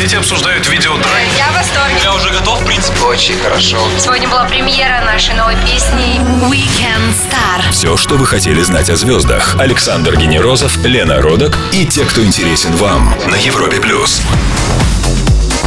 [0.00, 1.28] Соцсети обсуждают видео драйв.
[1.36, 1.94] Я в восторге.
[2.02, 2.98] Я уже готов, в принципе.
[3.00, 3.76] Очень хорошо.
[3.98, 6.18] Сегодня была премьера нашей новой песни
[6.50, 7.70] Weekend Star.
[7.70, 9.56] Все, что вы хотели знать о звездах.
[9.58, 14.22] Александр Генерозов, Лена Родок и те, кто интересен вам на Европе плюс.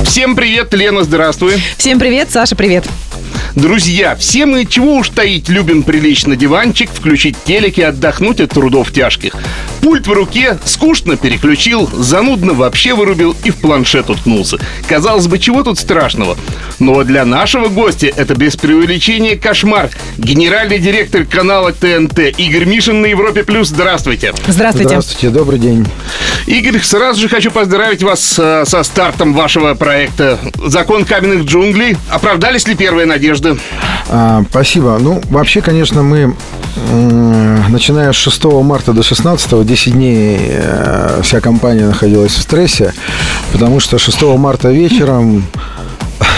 [0.04, 1.61] Всем привет, Лена, здравствуй.
[1.77, 2.86] Всем привет, Саша, привет.
[3.56, 8.52] Друзья, все мы, чего уж таить, любим прилечь на диванчик, включить телек и отдохнуть от
[8.52, 9.36] трудов тяжких.
[9.82, 14.58] Пульт в руке, скучно переключил, занудно вообще вырубил и в планшет уткнулся.
[14.88, 16.38] Казалось бы, чего тут страшного?
[16.80, 19.89] Но для нашего гостя это без преувеличения кошмар.
[20.18, 23.68] Генеральный директор канала ТНТ Игорь Мишин на Европе Плюс.
[23.68, 24.33] Здравствуйте.
[24.47, 24.89] Здравствуйте.
[24.89, 25.86] Здравствуйте, добрый день.
[26.47, 31.97] Игорь, сразу же хочу поздравить вас э, со стартом вашего проекта «Закон каменных джунглей».
[32.09, 33.42] Оправдались ли первые надежды?
[34.09, 34.97] А, спасибо.
[35.00, 36.36] Ну, вообще, конечно, мы,
[37.69, 42.94] начиная с 6 марта до 16 10 дней э, вся компания находилась в стрессе,
[43.52, 45.45] потому что 6 марта вечером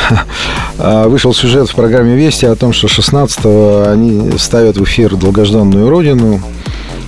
[0.79, 3.39] а, вышел сюжет в программе «Вести» о том, что 16
[3.87, 6.41] они ставят в эфир долгожданную «Родину»,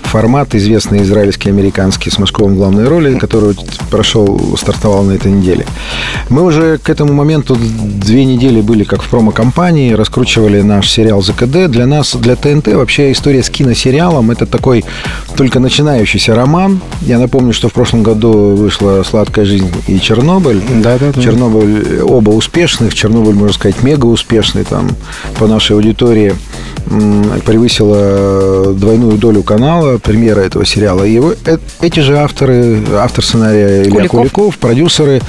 [0.08, 3.56] формат, известный израильский, американский, с Машковым в главной роли, который
[3.92, 5.66] прошел, стартовал на этой неделе.
[6.30, 11.68] Мы уже к этому моменту две недели были как в промо-компании, раскручивали наш сериал ЗКД.
[11.70, 14.86] Для нас, для ТНТ, вообще история с киносериалом– это такой
[15.36, 16.80] только начинающийся роман.
[17.02, 20.62] Я напомню, что в прошлом году вышла «Сладкая жизнь» и «Чернобыль».
[20.82, 21.22] Да, да, да.
[21.22, 22.94] Чернобыль оба успешных.
[22.94, 24.90] Чернобыль, можно сказать, мега успешный там
[25.38, 26.36] по нашей аудитории
[27.46, 31.04] превысила двойную долю канала премьера этого сериала.
[31.04, 34.12] И его, э- эти же авторы, автор сценария Илья Куликов.
[34.12, 35.22] Куликов, продюсеры,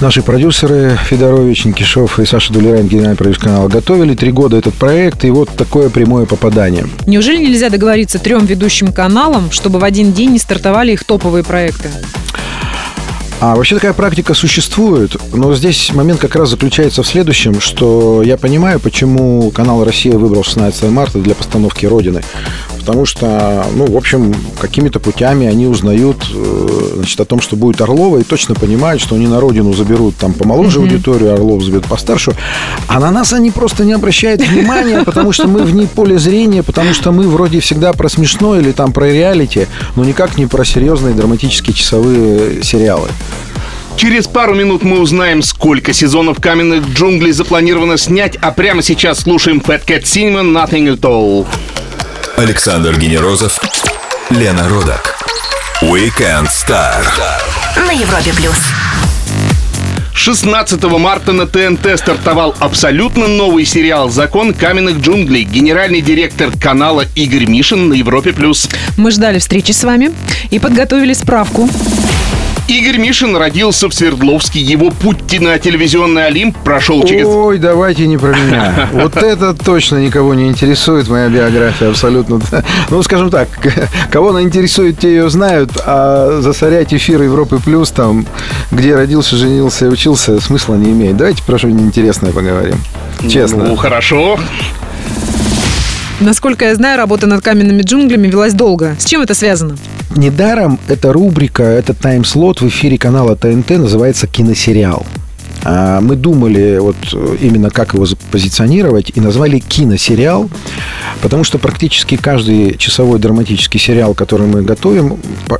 [0.00, 5.24] наши продюсеры Федорович, Никишов и Саша Дулерайн, генеральный продюсер канала, готовили три года этот проект,
[5.24, 6.86] и вот такое прямое попадание.
[7.06, 11.88] Неужели нельзя договориться трем ведущим каналам, чтобы в один день не стартовали их топовые проекты?
[13.44, 18.36] А вообще такая практика существует, но здесь момент как раз заключается в следующем, что я
[18.36, 22.22] понимаю, почему канал «Россия» выбрал 16 марта для постановки «Родины».
[22.84, 27.80] Потому что, ну, в общем, какими-то путями они узнают э, значит, о том, что будет
[27.80, 32.34] Орлова, и точно понимают, что они на родину заберут там помоложе аудиторию, Орлов заберут постарше.
[32.88, 36.92] А на нас они просто не обращают внимания, потому что мы вне поля зрения, потому
[36.92, 41.14] что мы вроде всегда про смешно или там про реалити, но никак не про серьезные
[41.14, 43.08] драматические часовые сериалы.
[43.96, 49.58] Через пару минут мы узнаем, сколько сезонов каменных джунглей запланировано снять, а прямо сейчас слушаем
[49.58, 51.46] Fat Cat Cinema Nothing at All.
[52.42, 53.60] Александр Генерозов,
[54.28, 55.14] Лена Родок.
[55.80, 57.00] Weekend Star.
[57.76, 58.56] На Европе Плюс.
[60.12, 65.44] 16 марта на ТНТ стартовал абсолютно новый сериал «Закон каменных джунглей».
[65.44, 68.32] Генеральный директор канала Игорь Мишин на Европе+.
[68.32, 68.68] плюс.
[68.96, 70.10] Мы ждали встречи с вами
[70.50, 71.70] и подготовили справку.
[72.68, 74.60] Игорь Мишин родился в Свердловске.
[74.60, 77.26] Его путь на телевизионный Олимп прошел через...
[77.26, 78.88] Ой, давайте не про меня.
[78.92, 82.40] Вот это точно никого не интересует, моя биография абсолютно.
[82.90, 83.48] Ну, скажем так,
[84.10, 88.26] кого она интересует, те ее знают, а засорять эфир Европы Плюс, там,
[88.70, 91.16] где родился, женился и учился, смысла не имеет.
[91.16, 92.76] Давайте про что-нибудь интересное поговорим.
[93.28, 93.64] Честно.
[93.64, 94.38] Ну, хорошо.
[96.20, 98.94] Насколько я знаю, работа над каменными джунглями велась долго.
[98.98, 99.76] С чем это связано?
[100.16, 105.06] Недаром эта рубрика, этот тайм-слот в эфире канала ТНТ называется «Киносериал».
[105.64, 110.50] А Мы думали вот э, именно как его позиционировать и назвали киносериал,
[111.20, 115.18] потому что практически каждый часовой драматический сериал, который мы готовим,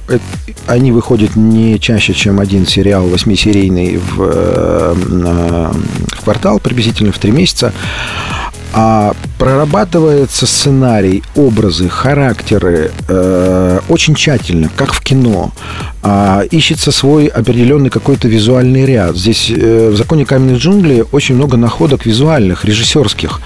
[0.08, 0.18] э,
[0.66, 4.94] они выходят не чаще, чем один сериал восьмисерийный в, э,
[6.16, 7.72] в квартал, приблизительно в три месяца.
[8.74, 15.52] А прорабатывается сценарий, образы, характеры э, очень тщательно, как в кино.
[16.04, 19.16] А, ищется свой определенный какой-то визуальный ряд.
[19.16, 23.40] Здесь э, в законе каменных джунглей очень много находок визуальных, режиссерских.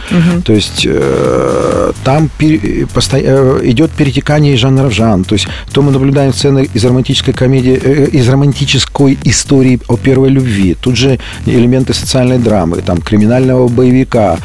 [0.45, 5.25] То есть э, там пере- посто- э, идет перетекание жанра в жанр.
[5.27, 10.31] То есть то мы наблюдаем сцены из романтической комедии, э, из романтической истории о первой
[10.31, 10.77] любви.
[10.81, 14.39] Тут же элементы социальной драмы, там криминального боевика.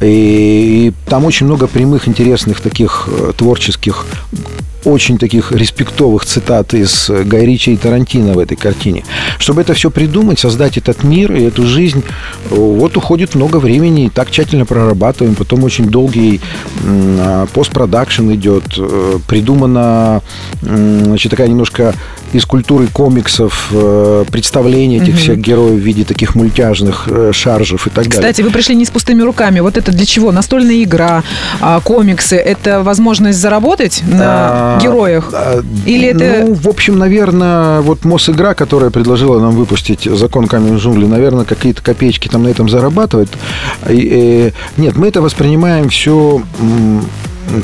[0.00, 4.06] И, и там очень много прямых, интересных таких э, творческих
[4.84, 9.04] очень таких респектовых цитат из э, Гай Ричи и Тарантино в этой картине.
[9.38, 12.02] Чтобы это все придумать, создать этот мир и эту жизнь,
[12.50, 16.40] э, вот уходит много времени, и так тщательно прорабатываем, потом очень долгий
[16.84, 20.22] а, постпродакшн идет, э, придумана
[20.60, 21.94] значит, такая немножко
[22.32, 23.70] из культуры комиксов
[24.30, 28.20] представление этих всех героев в виде таких мультяжных шаржев и так далее.
[28.20, 29.60] Кстати, вы пришли не с пустыми руками.
[29.60, 30.32] Вот это для чего?
[30.32, 31.22] Настольная игра,
[31.60, 32.36] а, комиксы.
[32.36, 35.30] Это возможность заработать на А, героях?
[35.32, 40.80] а, Или это- Ну, в общем, наверное, вот Мосигра, которая предложила нам выпустить закон каменных
[40.80, 43.28] джунглей, наверное, какие-то копеечки там на этом зарабатывает.
[43.88, 46.42] И, э, нет, мы это воспринимаем все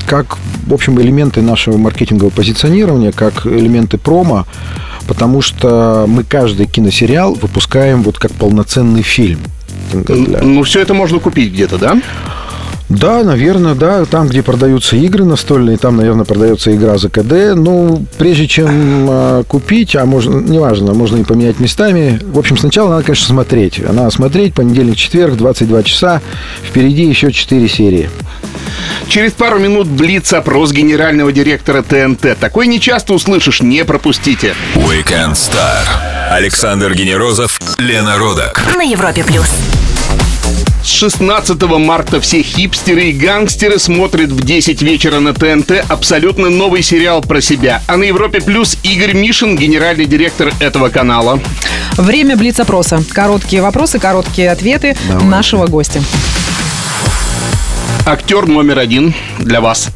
[0.06, 4.46] как, в общем, элементы нашего маркетингового позиционирования, как элементы промо,
[5.06, 9.40] потому что мы каждый киносериал выпускаем вот как полноценный фильм.
[9.93, 11.96] Ну, все это можно купить где-то, да?
[12.88, 14.05] Да, наверное, да.
[14.05, 17.55] Там, где продаются игры настольные, там, наверное, продается игра за КД.
[17.55, 22.19] Ну, прежде чем а, купить, а можно, неважно, можно и поменять местами.
[22.25, 23.79] В общем, сначала надо, конечно, смотреть.
[23.79, 26.23] Надо смотреть понедельник, четверг, 22 часа.
[26.62, 28.11] Впереди еще 4 серии.
[29.08, 32.38] Через пару минут блиц-опрос генерального директора ТНТ.
[32.38, 34.55] Такой не часто услышишь, не пропустите.
[34.75, 35.84] Weekend Star.
[36.31, 38.62] Александр Генерозов, Лена Родак.
[38.76, 39.49] На Европе плюс.
[40.83, 46.83] С 16 марта все хипстеры и гангстеры смотрят в 10 вечера на ТНТ абсолютно новый
[46.83, 47.83] сериал про себя.
[47.87, 51.41] А на Европе Плюс Игорь Мишин, генеральный директор этого канала.
[51.97, 53.03] Время блиц-опроса.
[53.12, 55.27] Короткие вопросы, короткие ответы Давайте.
[55.27, 56.03] нашего гостя.
[58.06, 59.89] Актер номер один для вас.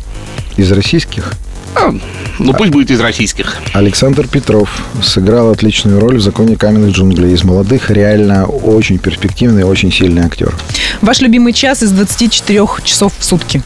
[0.56, 1.32] Из российских
[1.74, 1.94] А,
[2.38, 3.56] ну, пусть будет из российских.
[3.72, 4.70] Александр Петров
[5.02, 7.32] сыграл отличную роль в «Законе каменных джунглей».
[7.32, 10.54] Из молодых реально очень перспективный, очень сильный актер.
[11.00, 13.62] Ваш любимый час из 24 часов в сутки.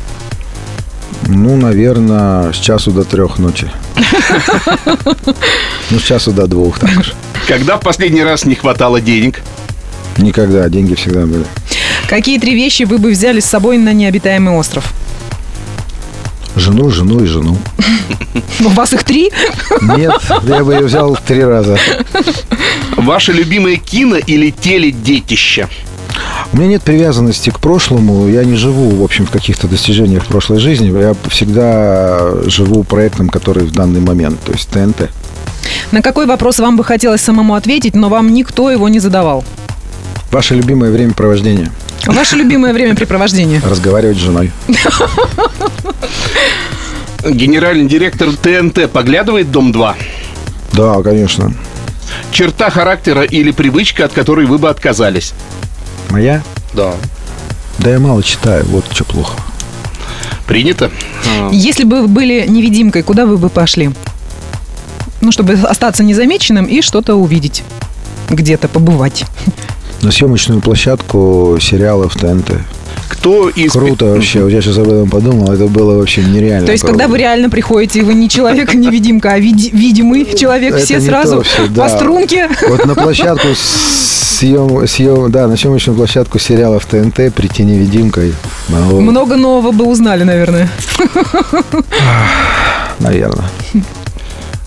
[1.27, 3.71] Ну, наверное, с часу до трех ночи.
[5.91, 7.13] Ну, с часу до двух так же.
[7.47, 9.41] Когда в последний раз не хватало денег?
[10.19, 11.45] Никогда, деньги всегда были.
[12.09, 14.93] Какие три вещи вы бы взяли с собой на необитаемый остров?
[16.57, 17.57] Жену, жену и жену.
[18.61, 19.31] У вас их три?
[19.83, 20.15] Нет,
[20.45, 21.79] я бы ее взял три раза.
[22.97, 25.69] Ваше любимое кино или теледетище?
[26.53, 28.27] У меня нет привязанности к прошлому.
[28.29, 30.99] Я не живу, в общем, в каких-то достижениях прошлой жизни.
[30.99, 35.11] Я всегда живу проектом, который в данный момент, то есть ТНТ.
[35.93, 39.45] На какой вопрос вам бы хотелось самому ответить, но вам никто его не задавал?
[40.31, 41.71] Ваше любимое времяпровождение?
[42.07, 43.61] Ваше любимое времяпрепровождение?
[43.65, 44.53] Разговаривать с женой.
[47.25, 49.95] Генеральный директор ТНТ поглядывает «Дом-2».
[50.73, 51.53] Да, конечно.
[52.31, 55.33] Черта характера или привычка, от которой вы бы отказались?
[56.11, 56.43] Моя?
[56.75, 56.95] Да.
[57.79, 59.39] Да я мало читаю, вот что плохо.
[60.47, 60.91] Принято.
[61.51, 63.91] Если бы вы были невидимкой, куда вы бы пошли?
[65.21, 67.65] Ну, чтобы остаться незамеченным и что-то увидеть.
[68.31, 69.25] Где-то побывать.
[70.03, 72.53] На съемочную площадку сериалов ТНТ.
[73.09, 73.73] Кто из...
[73.73, 74.43] Круто вообще.
[74.43, 75.53] Вот я сейчас об этом подумал.
[75.53, 76.67] Это было вообще нереально.
[76.67, 81.01] То есть, когда вы реально приходите, вы не человек-невидимка, а види- видимый человек, Это все
[81.01, 82.49] сразу всё, по струнке.
[82.69, 88.35] Вот на площадку съем, съем, да, на съемочную площадку сериалов ТНТ прийти невидимкой.
[88.69, 90.69] Ну, Много нового бы узнали, наверное.
[92.99, 93.49] Наверное.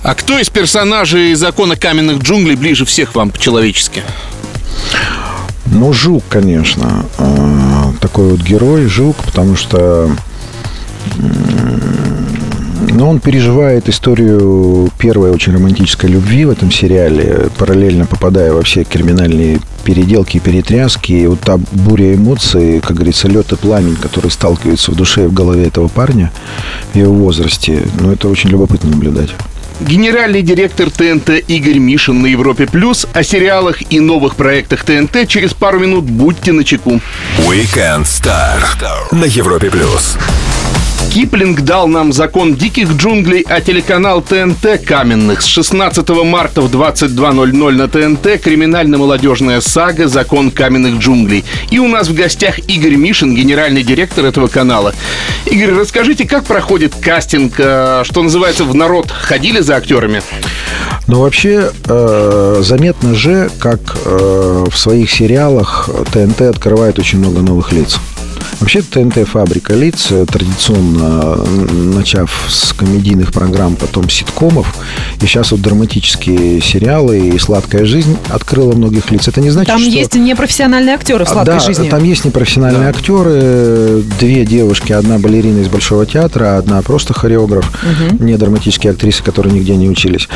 [0.02, 4.02] А кто из персонажей «Закона каменных джунглей» ближе всех вам по-человечески?
[5.66, 7.06] Ну, Жук, конечно.
[8.00, 10.10] Такой вот герой, Жук, потому что
[11.18, 11.36] м,
[12.92, 18.84] ну, он переживает историю первой очень романтической любви в этом сериале, параллельно попадая во все
[18.84, 21.12] криминальные переделки и перетряски.
[21.12, 25.28] И вот та буря эмоций, как говорится, лед и пламень, который сталкивается в душе и
[25.28, 26.32] в голове этого парня
[26.94, 29.30] в его возрасте, ну, это очень любопытно наблюдать.
[29.80, 35.54] Генеральный директор ТНТ Игорь Мишин на Европе Плюс о сериалах и новых проектах ТНТ через
[35.54, 37.00] пару минут будьте на чеку.
[37.48, 38.60] Weekend Star
[39.12, 40.18] на Европе плюс.
[41.10, 47.72] Киплинг дал нам закон диких джунглей, а телеканал ТНТ Каменных с 16 марта в 22.00
[47.72, 51.44] на ТНТ криминально-молодежная сага «Закон каменных джунглей».
[51.72, 54.94] И у нас в гостях Игорь Мишин, генеральный директор этого канала.
[55.48, 59.10] Игорь, расскажите, как проходит кастинг, э, что называется, в народ?
[59.10, 60.22] Ходили за актерами?
[61.08, 67.72] Но вообще э, заметно же, как э, в своих сериалах ТНТ открывает очень много новых
[67.72, 68.00] лиц.
[68.60, 71.38] Вообще ТНТ фабрика лиц, э, традиционно
[71.96, 74.76] начав с комедийных программ, потом ситкомов,
[75.22, 79.28] и сейчас вот драматические сериалы и «Сладкая жизнь» открыла многих лиц.
[79.30, 79.90] Это не значит, Там что...
[79.90, 81.90] есть непрофессиональные актеры в сладкой да, жизни.
[81.90, 87.72] там есть непрофессиональные актеры, две девушки, одна балерина из Большого театра, одна просто хореограф,
[88.20, 90.28] не драматические актрисы, которые нигде не учились.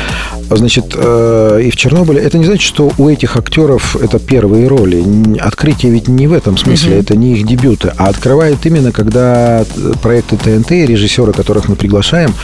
[0.50, 5.04] Значит, э, и в Чернобыле, это не значит, что у этих актеров это первые роли.
[5.38, 9.64] Открытие ведь не в этом смысле, это не их дебюты, а открывает именно, когда
[10.02, 12.34] проекты ТНТ, режиссеры, которых мы приглашаем,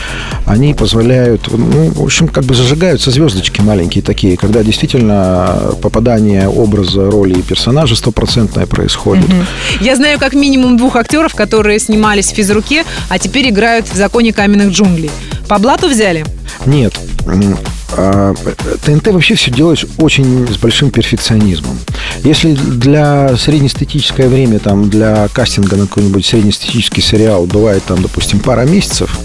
[0.45, 7.09] они позволяют, ну, в общем, как бы зажигаются звездочки маленькие такие, когда действительно попадание образа,
[7.09, 9.25] роли и персонажа стопроцентное происходит.
[9.79, 14.33] Я знаю как минимум двух актеров, которые снимались в физруке, а теперь играют в законе
[14.33, 15.11] каменных джунглей.
[15.47, 16.25] По блату взяли?
[16.65, 16.93] Нет.
[17.97, 18.33] А,
[18.85, 21.77] ТНТ вообще все делает очень с большим перфекционизмом.
[22.23, 28.65] Если для среднестатическое время, там, для кастинга на какой-нибудь среднестатический сериал бывает, там, допустим, пара
[28.65, 29.17] месяцев,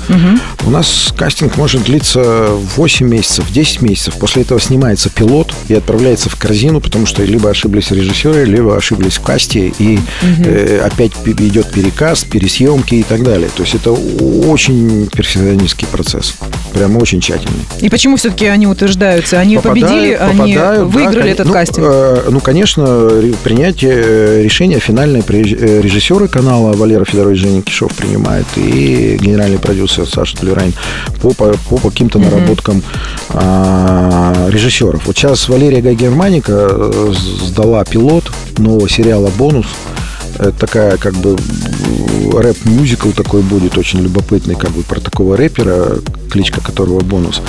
[0.65, 4.15] у нас кастинг может длиться 8 месяцев, 10 месяцев.
[4.15, 9.15] После этого снимается пилот и отправляется в корзину, потому что либо ошиблись режиссеры, либо ошиблись
[9.15, 13.49] в касте, и э, опять идет перекаст, пересъемки и так далее.
[13.55, 16.35] То есть это очень перфекционистский процесс.
[16.73, 17.65] Прям очень тщательный.
[17.81, 19.39] И почему все-таки они утверждаются?
[19.39, 21.87] Они Попадают, победили, они попадают, да, выиграли кон- этот ну, кастинг?
[21.89, 23.11] э, ну, конечно,
[23.45, 30.09] принятие э, решения финальное э, режиссеры канала Валера Федорович Женя Кишов принимает и генеральный продюсер
[30.09, 30.73] Саша Толерайн
[31.21, 32.83] по, по, по каким-то наработкам
[33.29, 35.07] а, режиссеров.
[35.07, 37.13] Вот сейчас Валерия Гай-Германика э,
[37.45, 39.67] сдала пилот нового сериала «Бонус».
[40.39, 41.37] Это такая как бы
[42.33, 45.99] рэп-мюзикл такой будет, очень любопытный, как бы про такого рэпера,
[46.31, 47.41] кличка которого бонус.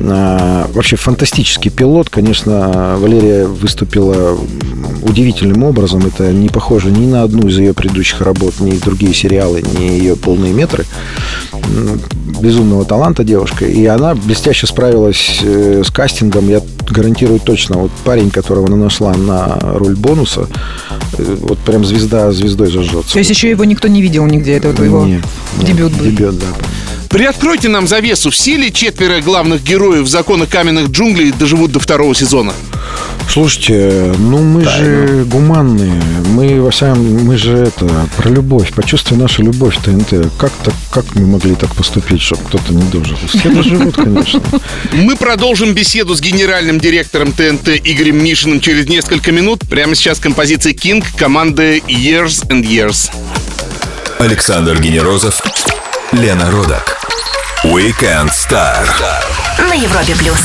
[0.00, 4.36] А, вообще фантастический пилот, конечно, Валерия выступила
[5.02, 6.06] удивительным образом.
[6.06, 10.16] Это не похоже ни на одну из ее предыдущих работ, ни другие сериалы, ни ее
[10.16, 10.84] полные метры.
[12.40, 13.64] Безумного таланта девушка.
[13.66, 16.48] И она блестяще справилась э, с кастингом.
[16.48, 16.60] Я
[16.90, 17.78] гарантирую точно.
[17.78, 20.48] Вот парень, которого она нашла на роль бонуса,
[21.18, 23.12] вот прям звезда звездой зажжется.
[23.12, 25.22] То есть еще его никто не видел нигде, это вот его Нет,
[25.58, 26.04] нет, дебют был.
[26.04, 26.46] Дебют, да.
[27.08, 28.30] Приоткройте нам завесу.
[28.30, 32.52] Все ли четверо главных героев закона каменных джунглей доживут до второго сезона?
[33.28, 39.76] Слушайте, ну мы же гуманные, мы во мы же это про любовь, почувствуй нашу любовь
[39.82, 40.30] ТНТ.
[40.38, 43.16] Как так, как мы могли так поступить, чтобы кто-то не дожил?
[43.26, 44.40] Все доживут, конечно.
[44.92, 49.60] Мы продолжим беседу с генеральным директором ТНТ Игорем Мишиным через несколько минут.
[49.68, 53.10] Прямо сейчас композиция King команды Years and Years.
[54.18, 55.42] Александр Генерозов,
[56.12, 56.98] Лена Родак.
[57.64, 58.86] Weekend Star.
[59.58, 60.38] На Европе плюс.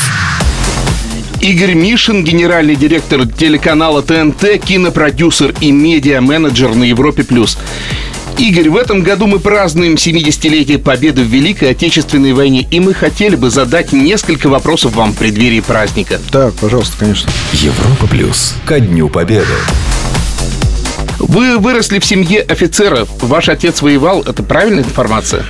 [1.42, 7.24] Игорь Мишин, генеральный директор телеканала ТНТ, кинопродюсер и медиа-менеджер на Европе+.
[7.24, 7.58] плюс.
[8.38, 13.36] Игорь, в этом году мы празднуем 70-летие победы в Великой Отечественной войне, и мы хотели
[13.36, 16.20] бы задать несколько вопросов вам в преддверии праздника.
[16.32, 17.32] Так, пожалуйста, конечно.
[17.54, 18.56] Европа плюс.
[18.66, 19.48] Ко Дню Победы.
[21.20, 23.08] Вы выросли в семье офицера.
[23.22, 25.46] Ваш отец воевал, это правильная информация?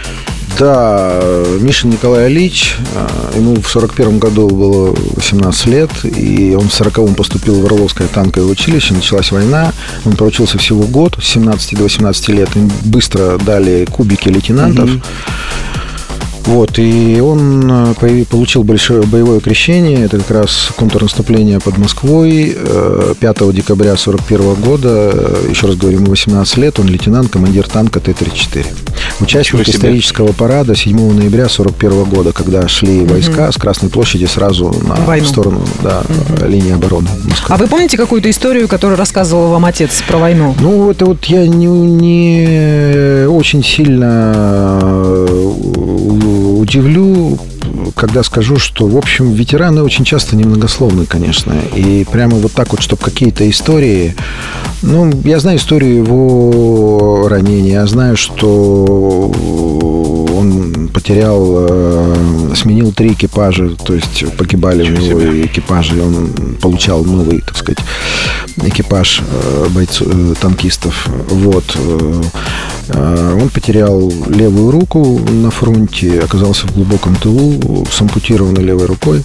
[0.59, 1.21] Да,
[1.61, 7.15] Мишин Николай Ильич, э, ему в 41 году было 18 лет, и он в 40-м
[7.15, 9.71] поступил в Орловское танковое училище, началась война,
[10.03, 14.89] он проучился всего год, с 17 до 18 лет, им быстро дали кубики лейтенантов,
[16.49, 20.05] Вот, и он э, получил большое боевое крещение.
[20.05, 25.11] Это как раз контрнаступление под Москвой э, 5 декабря 41 года.
[25.13, 26.79] Э, Еще раз говорю, ему 18 лет.
[26.79, 28.65] Он лейтенант, командир танка Т-34.
[29.19, 34.95] Участник исторического парада 7 ноября 41 года, когда шли войска с Красной площади сразу на
[35.05, 35.27] Войну.
[35.27, 36.01] сторону да,
[36.47, 37.53] линии обороны Москвы.
[37.53, 40.55] А вы помните какую-то историю, которую рассказывал вам отец про войну?
[40.59, 45.27] Ну, это вот я не, не очень сильно э,
[46.39, 47.37] удивлю,
[47.95, 51.53] когда скажу, что, в общем, ветераны очень часто немногословны, конечно.
[51.75, 54.15] И прямо вот так вот, чтобы какие-то истории...
[54.81, 57.73] Ну, я знаю историю его ранения.
[57.73, 59.29] Я знаю, что
[60.93, 67.41] потерял, э, сменил три экипажа, то есть погибали у него экипажи, и он получал новый,
[67.41, 67.79] так сказать,
[68.57, 71.07] экипаж э, бойцов, э, танкистов.
[71.29, 71.63] Вот.
[71.75, 72.21] э,
[72.89, 79.23] э, Он потерял левую руку на фронте, оказался в глубоком тылу с ампутированной левой рукой.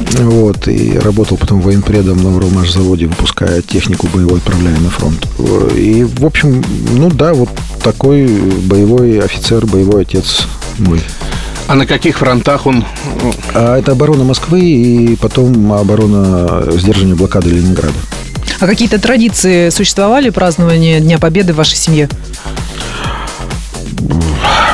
[0.00, 5.26] Вот, и работал потом военпредом на Уралмашзаводе, выпуская технику боевой, отправляя на фронт.
[5.76, 7.48] И, в общем, ну да, вот
[7.82, 10.46] такой боевой офицер, боевой отец
[10.78, 11.00] мой.
[11.68, 12.84] А на каких фронтах он...
[13.54, 17.94] А это оборона Москвы и потом оборона сдерживания блокады Ленинграда.
[18.58, 22.08] А какие-то традиции существовали празднования Дня Победы в вашей семье?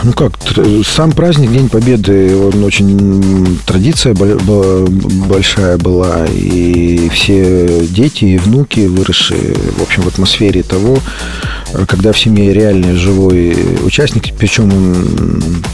[0.05, 4.87] Ну как, тр- сам праздник День Победы, он очень традиция бол- бо-
[5.27, 10.99] большая была, и все дети и внуки, выросшие, в общем, в атмосфере того,
[11.73, 14.71] э, когда в семье реальный живой участник, причем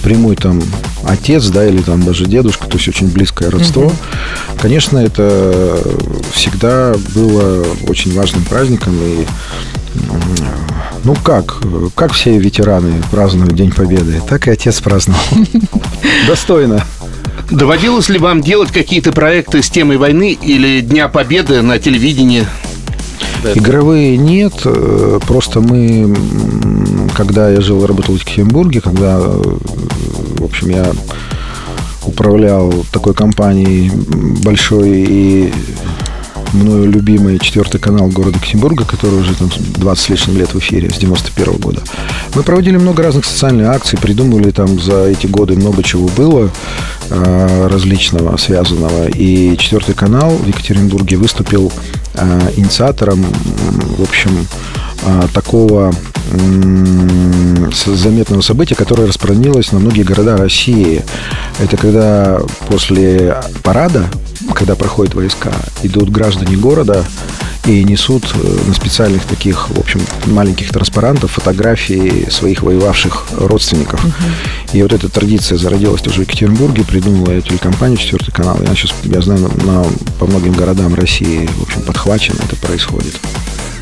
[0.03, 0.63] прямой там
[1.05, 3.93] отец, да, или там даже дедушка, то есть очень близкое родство.
[4.61, 5.79] Конечно, это
[6.33, 9.27] всегда было очень важным праздником, и
[11.05, 11.63] Ну как?
[11.95, 15.21] Как все ветераны празднуют День Победы, так и отец праздновал.
[16.29, 16.85] Достойно.
[17.51, 22.47] Доводилось ли вам делать какие-то проекты с темой войны или Дня Победы на телевидении?
[23.55, 26.15] Игровые нет, э, просто мы,
[27.15, 29.43] когда я жил и работал в Екатеринбурге, когда, э,
[30.39, 30.93] в общем, я
[32.07, 33.91] управлял такой компанией
[34.45, 35.53] большой и
[36.53, 40.91] мною любимый четвертый канал города Екатеринбурга, который уже там 20 с лишним лет в эфире,
[40.91, 41.81] с 91 года.
[42.35, 46.51] Мы проводили много разных социальных акций, придумывали там за эти годы много чего было
[47.11, 49.09] э, различного, связанного.
[49.09, 51.73] И четвертый канал в Екатеринбурге выступил
[52.15, 53.25] э, инициатором,
[53.99, 54.47] в общем,
[55.35, 55.93] такого
[56.33, 61.03] м, с- заметного события, которое распространилось на многие города России.
[61.59, 64.09] Это когда после парада,
[64.55, 67.05] когда проходят войска, идут граждане города
[67.65, 74.05] и несут э, на специальных таких, в общем, маленьких транспарантах фотографии своих воевавших родственников.
[74.73, 78.57] И вот эта традиция зародилась тоже в Екатеринбурге, придумала ее телекомпания «Четвертый канал».
[78.61, 79.85] И она сейчас, я знаю, на,
[80.19, 83.15] по многим городам России, в общем, подхвачено это происходит.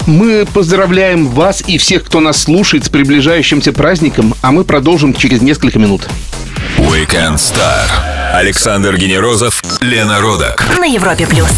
[0.07, 5.43] Мы поздравляем вас и всех, кто нас слушает с приближающимся праздником, а мы продолжим через
[5.43, 6.09] несколько минут.
[6.79, 7.89] Weekend Star.
[8.33, 10.65] Александр Генерозов, Лена Родак.
[10.79, 11.51] На Европе плюс.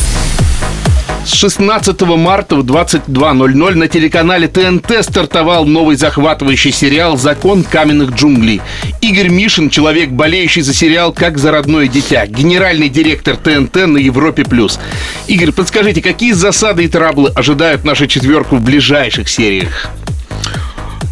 [1.25, 8.61] С 16 марта в 22.00 на телеканале ТНТ стартовал новый захватывающий сериал «Закон каменных джунглей».
[9.01, 14.45] Игорь Мишин, человек, болеющий за сериал как за родное дитя, генеральный директор ТНТ на Европе+.
[14.45, 14.81] плюс.
[15.29, 19.93] Игорь, подскажите, какие засады и траблы ожидают нашу четверку в ближайших сериях?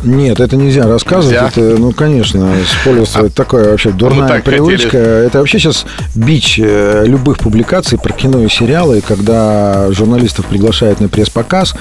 [0.02, 1.35] Нет, это нельзя рассказывать.
[1.35, 1.49] Нельзя?
[1.49, 4.90] Это, ну, конечно, использовать такое вообще дурная так привычка.
[4.90, 5.26] хотели.
[5.26, 11.09] Это вообще сейчас бич э, любых публикаций про кино и сериалы, когда журналистов приглашают на
[11.09, 11.75] пресс-показ.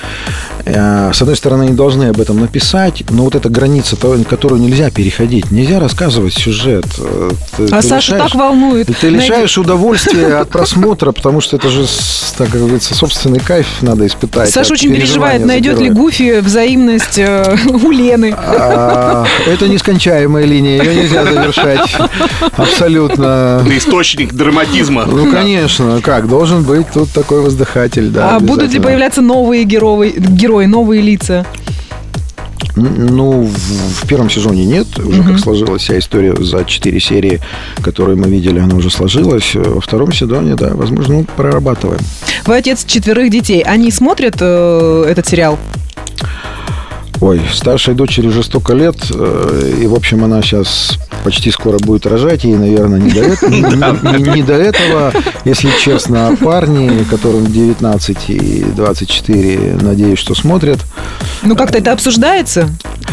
[0.73, 4.61] Э, С одной стороны, они должны об этом написать, но вот эта граница, то- которую
[4.61, 5.51] нельзя переходить.
[5.51, 6.85] Нельзя рассказывать сюжет.
[6.99, 8.88] Э, ты- А ты Сашу лишаешь- так волнует.
[9.01, 11.85] Ты лишаешь удовольствия от просмотра, потому что это же,
[12.38, 14.49] так как говорится, собственный кайф надо испытать.
[14.51, 15.89] Саша очень переживает, найдет ли.
[15.89, 18.33] Гуфи взаимность э, у Лены.
[18.38, 21.95] А, Это нескончаемая линия, ее нельзя завершать
[22.57, 23.63] абсолютно.
[23.75, 25.05] Источник драматизма.
[25.05, 28.35] Ну, конечно, как, должен быть тут такой воздыхатель, да.
[28.35, 31.45] а будут ли появляться новые герои, герои, новые лица?
[32.75, 37.41] Н- Ну, в, в первом сезоне нет, уже как сложилась вся история за четыре серии,
[37.81, 39.51] которые мы видели, она уже сложилась.
[39.55, 42.01] Во втором сезоне, да, возможно, ну, прорабатываем.
[42.45, 43.62] Вы отец четверых детей.
[43.62, 45.57] Они смотрят э, этот сериал?
[47.21, 52.05] Ой, старшей дочери уже столько лет, э, и, в общем, она сейчас почти скоро будет
[52.05, 55.13] рожать, ей, наверное, не до, эт- не- не- не до этого,
[55.45, 56.27] если честно.
[56.29, 60.79] А парни, которым 19 и 24, надеюсь, что смотрят.
[61.43, 62.69] Ну, как-то это обсуждается?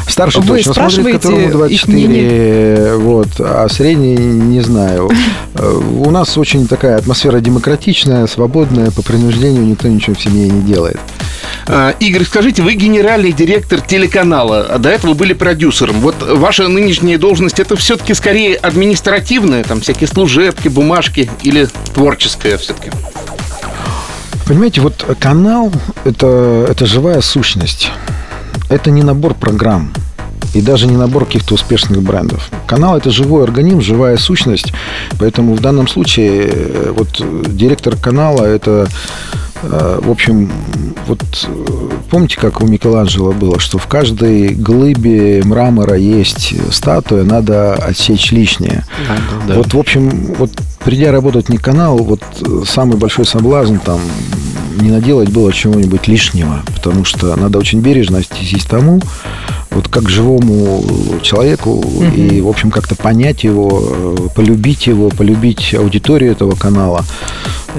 [0.09, 2.77] Старший Вы точно смотрит, которому их мнение?
[2.77, 5.11] 24, вот, а средний не знаю.
[6.01, 10.99] У нас очень такая атмосфера демократичная, свободная, по принуждению никто ничего в семье не делает.
[11.69, 16.01] А, Игорь, скажите, вы генеральный директор телеканала, а до этого были продюсером.
[16.01, 22.90] Вот ваша нынешняя должность это все-таки скорее административная, там всякие служебки, бумажки или творческая все-таки?
[24.47, 25.73] Понимаете, вот канал
[26.05, 27.90] это, это живая сущность.
[28.69, 29.90] Это не набор программ.
[30.55, 32.51] И даже не набор каких-то успешных брендов.
[32.66, 34.73] Канал это живой организм, живая сущность.
[35.19, 37.23] Поэтому в данном случае э, вот
[37.55, 38.88] директор канала это
[39.62, 40.51] э, в общем,
[41.07, 47.75] вот э, помните, как у Микеланджело было, что в каждой глыбе мрамора есть статуя, надо
[47.75, 48.85] отсечь лишнее.
[49.47, 50.51] Вот, в общем, вот
[50.87, 54.01] придя работать не канал, вот э, самый большой соблазн там
[54.81, 59.01] не наделать было чего-нибудь лишнего, потому что надо очень бережно отнестись тому,
[59.72, 60.85] вот как живому
[61.22, 67.05] человеку, и, в общем, как-то понять его, э, полюбить его, полюбить аудиторию этого канала.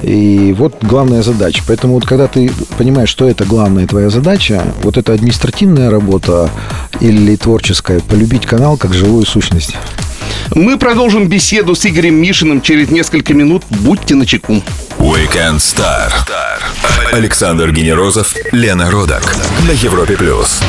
[0.02, 1.62] И вот главная задача.
[1.66, 6.50] Поэтому вот когда ты понимаешь, что это главная твоя задача, вот это административная работа
[7.00, 9.74] или творческая, полюбить канал как живую сущность.
[10.54, 13.64] Мы продолжим беседу с Игорем Мишиным через несколько минут.
[13.70, 14.62] Будьте начеку.
[14.98, 16.10] Weekend Star.
[17.12, 19.36] Александр Генерозов, Лена Родак.
[19.66, 20.60] На Европе плюс.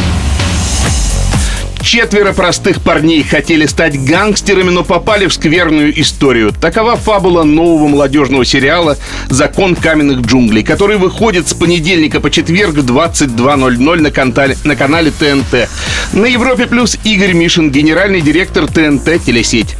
[1.82, 6.52] Четверо простых парней хотели стать гангстерами, но попали в скверную историю.
[6.52, 8.98] Такова фабула нового молодежного сериала
[9.30, 15.12] «Закон каменных джунглей», который выходит с понедельника по четверг в 22.00 на, кантале- на канале
[15.12, 15.70] ТНТ.
[16.14, 19.76] На Европе Плюс Игорь Мишин, генеральный директор ТНТ «Телесеть».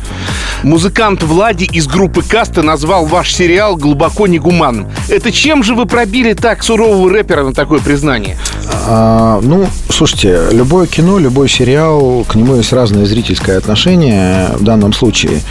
[0.64, 4.90] Музыкант Влади из группы Каста назвал ваш сериал глубоко негуманным.
[5.08, 8.38] Это чем же вы пробили так сурового рэпера на такое признание?
[8.86, 11.89] А, ну, слушайте, любое кино, любой сериал,
[12.28, 15.42] к нему есть разное зрительское отношение в данном случае.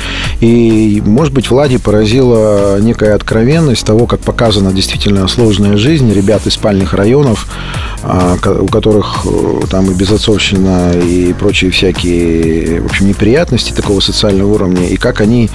[0.41, 6.55] И, может быть, Влади поразила некая откровенность того, как показана действительно сложная жизнь ребят из
[6.55, 7.47] спальных районов,
[8.05, 14.87] у которых э, там и безотцовщина, и прочие всякие, в общем, неприятности такого социального уровня,
[14.89, 15.51] и как они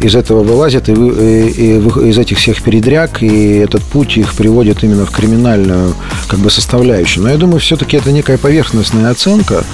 [0.00, 4.82] из этого вылазят, и, и- и из этих всех передряг, и этот путь их приводит
[4.82, 5.94] именно в криминальную
[6.28, 7.22] как бы составляющую.
[7.22, 9.64] Но я думаю, все-таки это некая поверхностная оценка,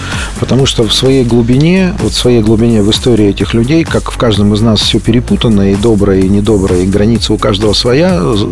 [0.41, 4.17] потому что в своей глубине, вот в своей глубине в истории этих людей, как в
[4.19, 8.47] каждом из нас все перепутано, и доброе, и недоброе, и граница у каждого своя, з-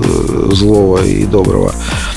[0.55, 1.73] злого и доброго,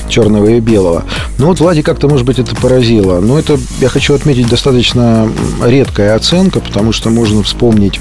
[0.08, 1.04] черного и белого.
[1.40, 3.18] Ну вот Влади как-то, может быть, это поразило.
[3.20, 5.26] Но это, я хочу отметить, достаточно
[5.64, 7.98] редкая оценка, потому что можно вспомнить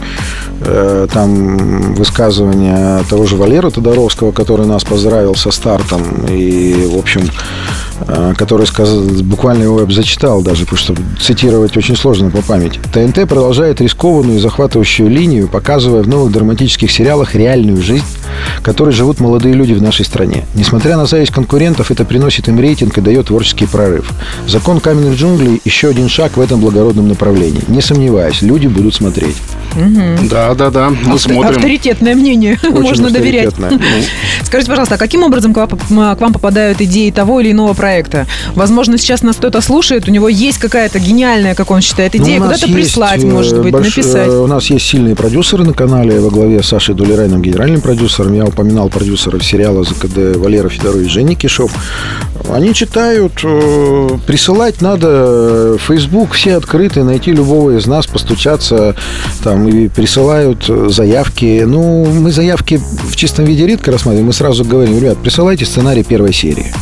[0.59, 7.29] э, там высказывание того же Валеры Тодоровского, который нас поздравил со стартом и, в общем,
[8.01, 12.41] э, который сказал, буквально его я бы зачитал даже, потому что цитировать очень сложно по
[12.41, 12.81] памяти.
[12.91, 18.03] ТНТ продолжает рискованную и захватывающую линию, показывая в новых драматических сериалах реальную жизнь,
[18.61, 20.45] которой живут молодые люди в нашей стране.
[20.55, 24.11] Несмотря на зависть конкурентов, это приносит им рейтинг и дает творческий прорыв.
[24.47, 27.61] Закон каменных джунглей– еще один шаг в этом благородном направлении.
[27.67, 29.35] Не сомневаюсь, люди будут смотреть.
[30.29, 31.55] Да, да, да, мы смотрим.
[31.57, 33.47] Авторитетное мнение, Очень можно доверять.
[33.47, 33.79] авторитетно.
[34.43, 35.67] Скажите, пожалуйста, а каким образом к вам,
[36.15, 38.25] к вам попадают идеи того или иного проекта?
[38.55, 42.39] Возможно, сейчас нас кто-то слушает, у него есть какая-то гениальная, как он считает, Ну, идея,
[42.41, 44.27] у нас куда-то прислать, э, может быть, больш- написать.
[44.27, 48.33] э, У нас есть сильные продюсеры на канале во главе с Сашей Дулерайном, генеральным продюсером.
[48.33, 51.71] Я упоминал продюсеров сериала ЗКД Валера Федорович и Женя Кишов.
[52.51, 53.33] Они читают.
[53.43, 58.95] э, Присылать надо э, Facebook, все открыты, найти любого из нас, постучаться
[59.43, 61.63] там и присылают э, заявки.
[61.65, 64.27] Ну, мы заявки в чистом виде редко рассматриваем.
[64.27, 66.73] Мы сразу говорим, ребят, присылайте сценарий первой серии.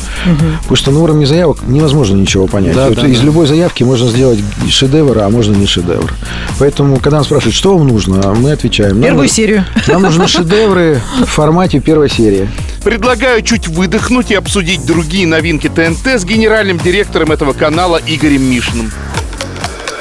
[0.62, 2.76] Потому что на уровне заявок невозможно ничего понять.
[2.76, 3.26] Да, Вот да, из да.
[3.26, 6.14] любой заявки можно сделать шедевр, а можно не шедевр.
[6.60, 8.94] Поэтому, когда нас спрашивают, что вам нужно, мы отвечаем.
[8.96, 9.66] нам Первую нужно- серию.
[9.88, 12.50] Нам нужны шедевры в формате первой серии.
[12.84, 18.92] Предлагаю чуть выдохнуть и обсудить другие новинки ТНТ с генеральным директором этого канала Игорем Мишиным.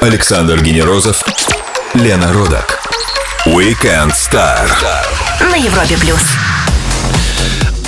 [0.01, 1.23] Александр Генерозов,
[1.97, 2.79] Лена Родак.
[3.47, 4.69] Weekend Star.
[5.41, 6.21] На Европе плюс.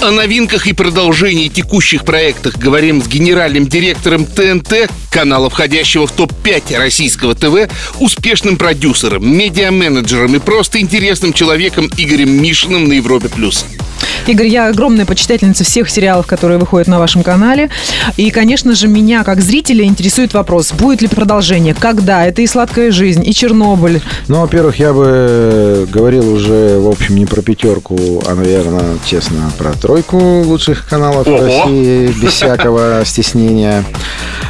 [0.01, 6.75] О новинках и продолжении текущих проектах говорим с генеральным директором ТНТ, канала, входящего в топ-5
[6.77, 13.29] российского ТВ, успешным продюсером, медиа-менеджером и просто интересным человеком Игорем Мишиным на Европе+.
[13.29, 13.63] плюс.
[14.27, 17.69] Игорь, я огромная почитательница всех сериалов, которые выходят на вашем канале.
[18.17, 22.25] И, конечно же, меня, как зрителя, интересует вопрос, будет ли продолжение, когда?
[22.25, 24.01] Это и «Сладкая жизнь», и «Чернобыль».
[24.27, 29.73] Ну, во-первых, я бы говорил уже, в общем, не про пятерку, а, наверное, честно, про
[29.73, 31.39] тройку лучших каналов Ого!
[31.39, 33.83] России, без всякого стеснения.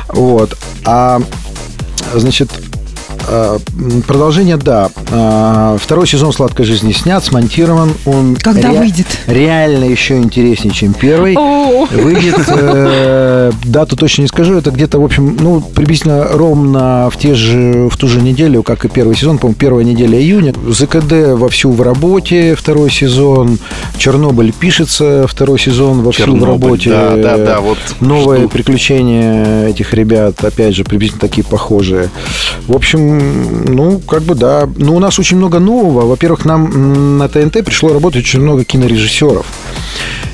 [0.10, 0.58] Вот.
[0.86, 1.22] А,
[2.14, 2.50] значит,
[4.08, 4.90] продолжение, да.
[5.12, 7.94] А, Второй сезон «Сладкой жизни» снят, смонтирован.
[8.06, 9.08] Он Когда выйдет?
[9.28, 11.36] Реально еще интереснее, чем первый.
[11.38, 17.18] О, Выйдет, э, дату точно не скажу, это где-то, в общем, ну, приблизительно ровно в,
[17.18, 20.54] те же, в ту же неделю, как и первый сезон, по-моему, первая неделя июня.
[20.68, 23.60] ЗКД вовсю в работе, второй сезон.
[23.98, 26.90] Чернобыль пишется, второй сезон вовсю в Чернобыль, работе.
[26.90, 28.50] да, да, да, вот Новые жду.
[28.50, 32.10] приключения этих ребят, опять же, приблизительно такие похожие.
[32.68, 34.68] В общем, ну, как бы да.
[34.78, 36.06] Ну, у нас очень много нового.
[36.06, 39.46] Во-первых, нам на ТНТ пришло работать очень много кинорежиссеров.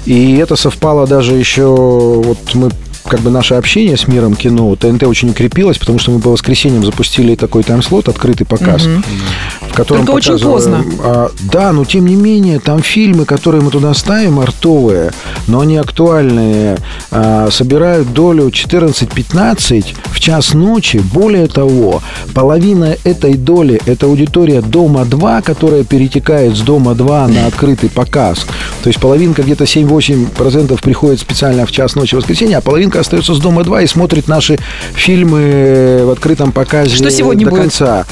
[0.06, 2.70] И это совпало даже еще, вот мы
[3.08, 6.84] как бы наше общение с миром кино ТНТ очень укрепилось, потому что мы по воскресеньям
[6.84, 8.88] запустили такой тайм-слот, открытый показ,
[9.62, 10.84] в котором Только очень поздно.
[11.04, 15.12] а, да, но тем не менее, там фильмы, которые мы туда ставим, артовые,
[15.48, 16.78] но они актуальные,
[17.12, 20.98] а, собирают долю 14-15 в час ночи.
[21.14, 22.02] Более того,
[22.34, 28.46] половина этой доли– это аудитория «Дома-2», которая перетекает с «Дома-2» на открытый показ.
[28.84, 33.34] То есть половинка где-то 7-8% приходит специально в час ночи в воскресенье, а половинка остается
[33.34, 34.58] с «Дома-2» и смотрит наши
[34.94, 37.62] фильмы в открытом показе Что сегодня до будет?
[37.64, 38.06] конца.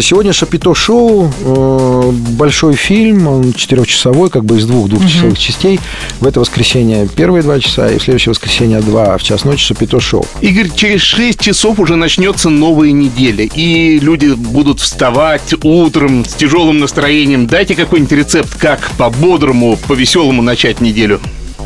[0.00, 5.80] Сегодня Шапито Шоу э, большой фильм, он четырехчасовой, как бы из двух двухчасовых частей.
[6.20, 9.98] В это воскресенье первые два часа, и в следующее воскресенье два, в час ночи Шапито
[9.98, 10.26] Шоу.
[10.42, 16.80] Игорь, через 6 часов уже начнется новая неделя, и люди будут вставать утром с тяжелым
[16.80, 17.46] настроением.
[17.46, 21.18] Дайте какой-нибудь рецепт, как по-бодрому, по-веселому начать неделю.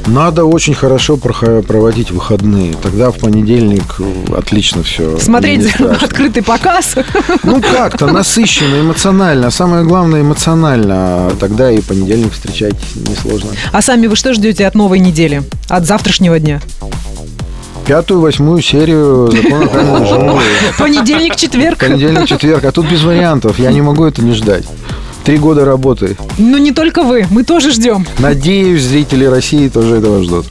[0.07, 2.75] Надо очень хорошо проводить выходные.
[2.83, 5.19] Тогда в понедельник э, отлично все.
[5.19, 6.97] Смотреть открытый показ.
[7.43, 9.47] Ну, как-то насыщенно, эмоционально.
[9.47, 11.33] А Самое главное, эмоционально.
[11.40, 13.51] Тогда и понедельник встречать несложно.
[13.73, 15.43] А сами вы что ждете от новой недели?
[15.69, 16.61] От завтрашнего дня?
[17.87, 20.40] Пятую, восьмую серию закона.
[20.79, 21.79] Понедельник, четверг.
[21.79, 22.64] Понедельник, четверг.
[22.64, 23.59] А тут без вариантов.
[23.59, 24.64] Я не могу это не ждать.
[25.25, 26.17] Три года работы.
[26.37, 28.07] Ну, не только вы, мы тоже ждем.
[28.19, 30.47] Надеюсь, зрители России тоже этого ждут.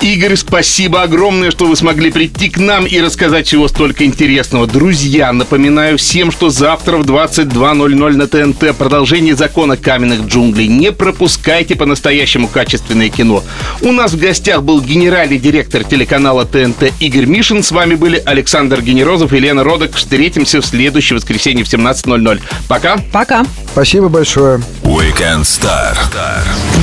[0.00, 4.66] Игорь, спасибо огромное, что вы смогли прийти к нам и рассказать всего столько интересного.
[4.66, 10.68] Друзья, напоминаю всем, что завтра в 22.00 на ТНТ продолжение закона каменных джунглей.
[10.68, 13.42] Не пропускайте по-настоящему качественное кино.
[13.80, 17.62] У нас в гостях был генеральный директор телеканала ТНТ Игорь Мишин.
[17.62, 19.94] С вами были Александр Генерозов и Лена Родок.
[19.94, 22.40] Встретимся в следующее воскресенье в 17.00.
[22.68, 22.98] Пока.
[23.12, 23.44] Пока.
[23.72, 24.60] Спасибо большое.
[24.82, 25.96] Weekend Star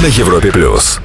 [0.02, 0.99] на Европе плюс.